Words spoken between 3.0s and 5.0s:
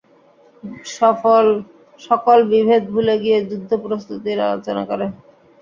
গিয়ে যুদ্ধ প্রস্তুতির আলোচনা